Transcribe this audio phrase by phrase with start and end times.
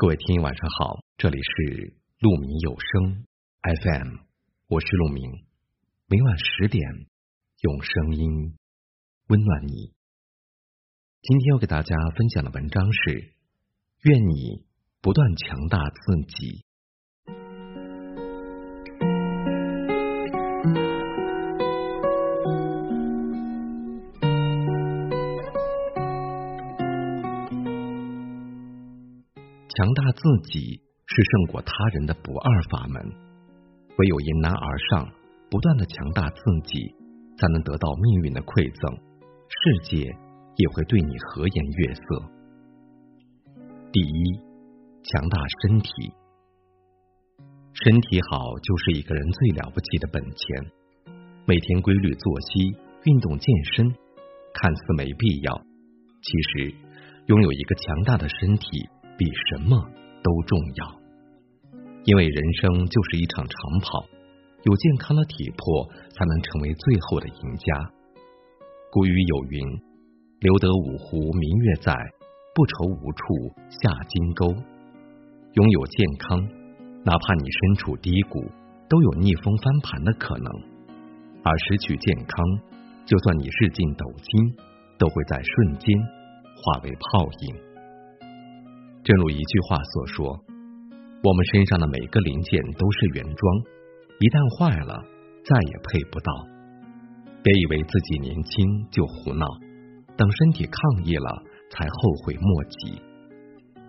[0.00, 3.26] 各位听友晚上好，这里是鹿鸣有声
[3.60, 4.16] FM，
[4.66, 5.30] 我是鹿鸣，
[6.06, 6.82] 每晚十点
[7.60, 8.56] 用声音
[9.26, 9.92] 温暖你。
[11.20, 13.34] 今天要给大家分享的文章是：
[14.00, 14.64] 愿你
[15.02, 16.64] 不断强大自己。
[29.80, 30.22] 强大自
[30.52, 33.02] 己是胜过他人的不二法门，
[33.96, 35.08] 唯有迎难而上，
[35.50, 36.94] 不断的强大自己，
[37.38, 39.00] 才能得到命运的馈赠，
[39.48, 42.02] 世界也会对你和颜悦色。
[43.90, 44.36] 第一，
[45.02, 45.90] 强大身体，
[47.72, 50.44] 身体好就是一个人最了不起的本钱。
[51.46, 53.88] 每天规律作息、运动健身，
[54.52, 55.56] 看似没必要，
[56.20, 56.74] 其实
[57.28, 58.68] 拥有一个强大的身体。
[59.20, 59.76] 比什么
[60.24, 60.96] 都重要，
[62.04, 64.06] 因为人生就是一场长跑，
[64.62, 67.92] 有健康的体魄，才能成为最后的赢家。
[68.90, 69.60] 古语有云
[70.40, 71.92] ：“留得五湖明月在，
[72.54, 74.46] 不愁无处下金钩。”
[75.52, 76.40] 拥有健康，
[77.04, 78.40] 哪怕你身处低谷，
[78.88, 80.50] 都有逆风翻盘的可能；
[81.44, 82.42] 而失去健康，
[83.04, 84.56] 就算你日进斗金，
[84.96, 85.94] 都会在瞬间
[86.56, 87.69] 化为泡影。
[89.02, 90.44] 正如一句话所说，
[91.22, 93.56] 我们身上的每个零件都是原装，
[94.20, 95.02] 一旦坏了，
[95.42, 96.30] 再也配不到。
[97.42, 99.46] 别以为自己年轻就胡闹，
[100.16, 103.00] 等身体抗议了，才后悔莫及。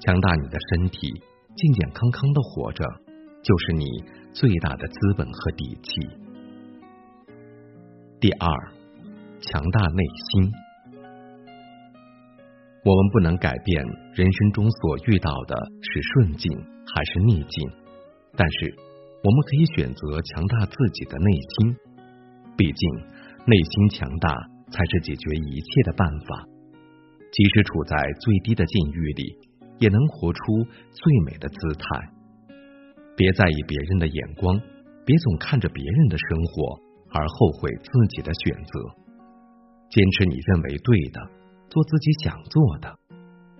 [0.00, 1.08] 强大你的身体，
[1.56, 2.84] 健健康康的活着，
[3.42, 3.86] 就是你
[4.34, 6.06] 最大的资本和底气。
[8.20, 8.50] 第二，
[9.40, 10.52] 强大内心。
[12.84, 13.84] 我们不能改变
[14.14, 16.50] 人生中所遇到的是顺境
[16.86, 17.70] 还是逆境，
[18.36, 18.74] 但是
[19.22, 21.76] 我们可以选择强大自己的内心。
[22.56, 22.90] 毕竟，
[23.46, 24.34] 内心强大
[24.70, 26.46] 才是解决一切的办法。
[27.30, 29.36] 即使处在最低的境遇里，
[29.78, 30.40] 也能活出
[30.90, 31.84] 最美的姿态。
[33.16, 34.58] 别在意别人的眼光，
[35.04, 36.80] 别总看着别人的生活
[37.10, 38.80] 而后悔自己的选择。
[39.90, 41.37] 坚持你认为对的。
[41.70, 42.98] 做自己想做的，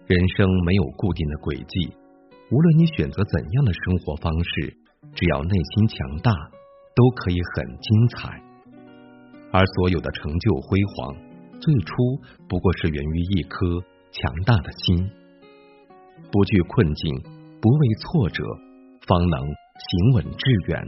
[0.06, 1.92] 人生没有固定的轨迹。
[2.50, 4.74] 无论你选择怎样的生活方式，
[5.14, 6.32] 只要内心强大，
[6.94, 8.42] 都可以很精彩。
[9.52, 11.16] 而所有的成就辉煌，
[11.60, 11.94] 最初
[12.48, 13.66] 不过是源于一颗
[14.10, 15.10] 强大的心。
[16.32, 17.14] 不惧困境，
[17.60, 18.42] 不畏挫折，
[19.06, 20.82] 方能行稳致远，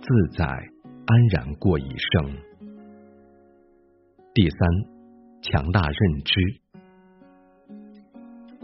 [0.00, 2.36] 自在安然过一生。
[4.34, 4.58] 第三，
[5.42, 6.63] 强大认知。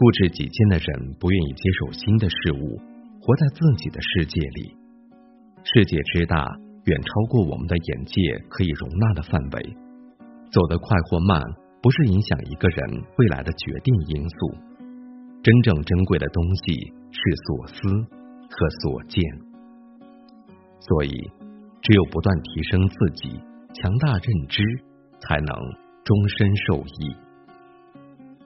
[0.01, 2.81] 固执己见的人不愿意接受新的事物，
[3.21, 4.75] 活在自己的世界里。
[5.63, 6.43] 世界之大，
[6.85, 8.19] 远超过我们的眼界
[8.49, 9.77] 可以容纳的范围。
[10.49, 11.39] 走得快或慢，
[11.83, 14.57] 不是影响一个人未来的决定因素。
[15.43, 16.73] 真正珍贵的东西
[17.11, 17.73] 是所思
[18.49, 19.23] 和所见。
[20.79, 21.11] 所以，
[21.83, 23.39] 只有不断提升自己，
[23.75, 24.63] 强大认知，
[25.19, 25.55] 才能
[26.03, 27.15] 终身受益。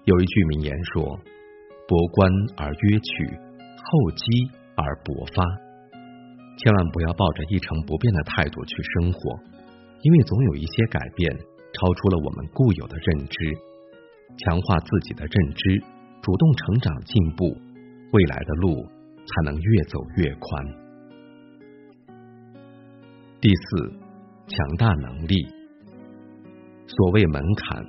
[0.03, 1.17] 有一句名言说。
[1.87, 3.27] 博观而约取，
[3.77, 4.25] 厚积
[4.75, 5.43] 而薄发。
[6.57, 9.39] 千万不要抱着一成不变的态度去生活，
[10.01, 11.37] 因为总有一些改变
[11.73, 13.37] 超出了我们固有的认知。
[14.37, 15.83] 强化自己的认知，
[16.21, 17.55] 主动成长进步，
[18.11, 20.65] 未来的路才能越走越宽。
[23.39, 23.93] 第四，
[24.47, 25.45] 强大能力。
[26.87, 27.85] 所谓门槛，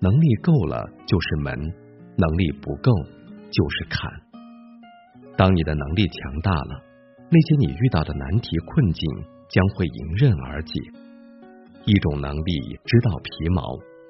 [0.00, 1.58] 能力够了就是门，
[2.16, 2.92] 能力不够。
[3.50, 4.10] 就是坎。
[5.36, 6.82] 当你的能力强大了，
[7.30, 9.08] 那些你遇到的难题困境
[9.48, 10.80] 将会迎刃而解。
[11.86, 12.52] 一种能力
[12.84, 13.62] 知道皮毛，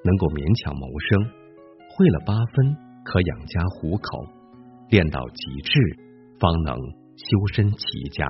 [0.05, 1.23] 能够勉强谋生；
[1.95, 4.27] 会了八分，可养家糊口；
[4.91, 5.79] 练到极致，
[6.41, 6.75] 方能
[7.15, 8.27] 修身齐家。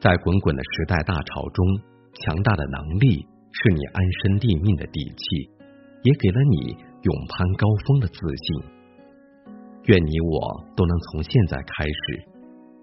[0.00, 1.66] 在滚滚的时代大潮中，
[2.14, 5.50] 强大的能力是你安身立命的底气，
[6.02, 6.72] 也给了你
[7.02, 8.77] 勇攀高峰的自信。
[9.88, 12.28] 愿你我都能从现在开始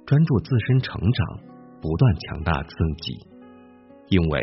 [0.07, 1.39] 专注自身成长，
[1.79, 3.13] 不断强大自己。
[4.09, 4.41] 因为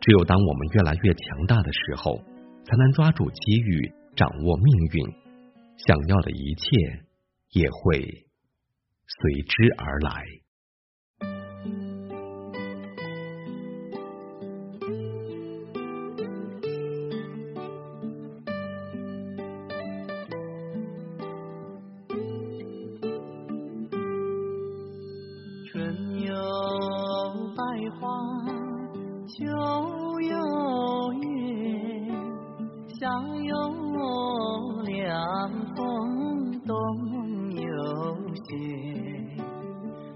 [0.00, 2.18] 只有当我们越来越强大的时候，
[2.64, 5.06] 才能抓住机遇，掌握命运，
[5.78, 7.04] 想要的一切
[7.52, 8.00] 也会
[9.06, 10.43] 随之而来。
[28.00, 28.08] 花
[29.26, 29.44] 秋
[30.20, 31.28] 有月
[32.88, 33.08] 夏
[33.42, 33.52] 有
[34.82, 36.76] 凉风冬
[37.52, 38.50] 有雪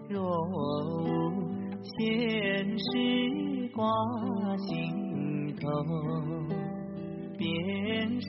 [0.08, 1.32] 若无
[1.82, 3.84] 闲事挂
[4.56, 5.68] 心头
[7.36, 8.28] 便是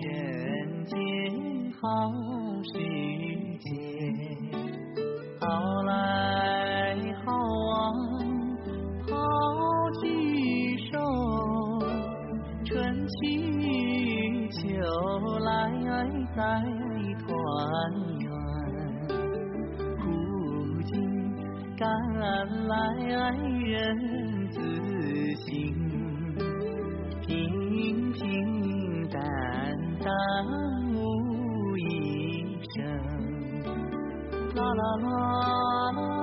[0.00, 0.96] 人间
[1.80, 1.88] 好
[2.72, 3.25] 时
[21.76, 21.86] 甘
[22.68, 22.74] 来
[23.66, 24.58] 人自
[25.44, 25.46] 省，
[27.20, 29.20] 平平淡
[30.00, 30.08] 淡
[30.94, 32.74] 无一生。
[34.54, 35.06] 啦啦啦
[35.92, 36.15] 啦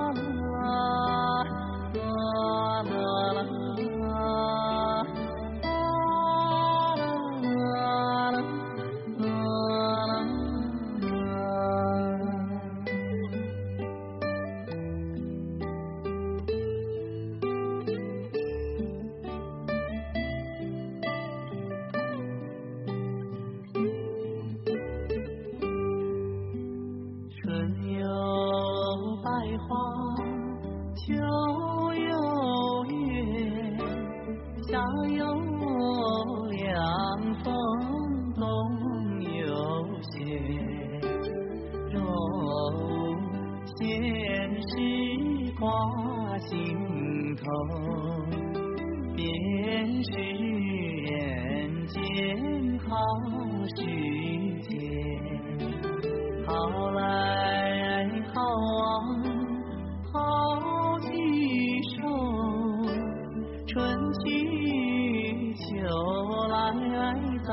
[47.44, 47.50] 头，
[49.14, 49.22] 便
[50.02, 50.10] 是
[51.04, 51.94] 人间
[52.80, 52.88] 好
[53.76, 53.78] 时
[54.62, 54.68] 节。
[56.46, 56.50] 好
[56.92, 56.98] 来
[58.32, 58.74] 好往
[60.12, 60.14] 好
[61.00, 61.08] 聚
[61.96, 61.96] 首，
[63.66, 63.72] 春
[64.20, 64.24] 去
[65.54, 65.62] 秋
[66.48, 66.52] 来
[67.44, 67.48] 再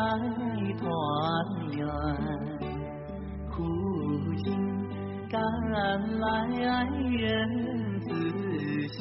[0.79, 0.81] 团
[1.71, 1.79] 圆。
[3.49, 3.53] 苦
[4.43, 4.47] 尽
[5.29, 5.35] 甘
[6.19, 6.25] 来
[7.09, 7.19] 人
[7.99, 8.07] 自
[8.87, 8.99] 省，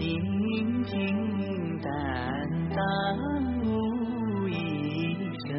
[0.00, 1.90] 平平淡
[2.74, 2.80] 淡
[3.62, 5.14] 无一
[5.46, 5.50] 生。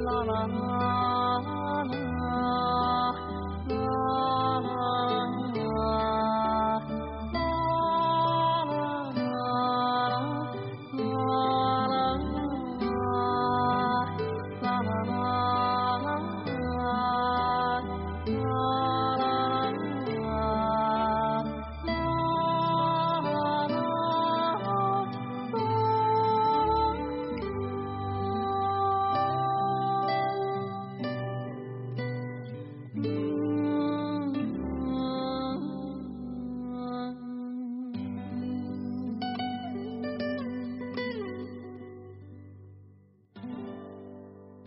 [0.00, 1.01] 啦啦